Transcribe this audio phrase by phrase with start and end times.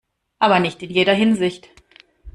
[0.39, 1.69] Aber nicht in jeder Hinsicht.